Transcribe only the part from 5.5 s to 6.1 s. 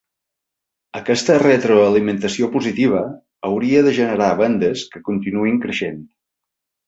creixent.